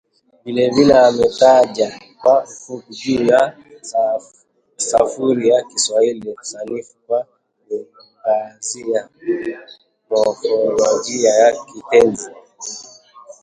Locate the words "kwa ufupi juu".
2.21-3.25